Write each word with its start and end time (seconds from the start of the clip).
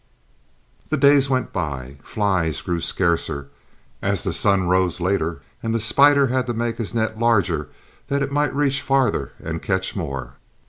The 0.89 0.97
days 0.97 1.29
went 1.29 1.53
by. 1.53 1.97
Flies 2.01 2.61
grew 2.63 2.79
scarcer, 2.81 3.49
as 4.01 4.23
the 4.23 4.33
sun 4.33 4.65
rose 4.67 4.99
later, 4.99 5.43
and 5.61 5.75
the 5.75 5.79
spider 5.79 6.25
had 6.25 6.47
to 6.47 6.55
make 6.55 6.79
his 6.79 6.95
net 6.95 7.19
larger 7.19 7.69
that 8.07 8.23
it 8.23 8.31
might 8.31 8.55
reach 8.55 8.81
farther 8.81 9.33
and 9.39 9.61
catch 9.61 9.95
more. 9.95 10.37